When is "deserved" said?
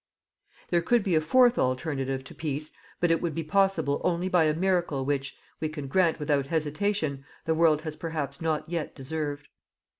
8.95-9.47